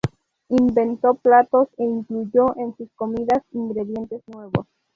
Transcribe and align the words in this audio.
Inventó 0.49 1.13
platos 1.13 1.67
e 1.77 1.83
incluyó 1.83 2.57
en 2.57 2.75
sus 2.75 2.89
comidas 2.95 3.43
ingredientes 3.51 4.23
nuevos. 4.29 4.65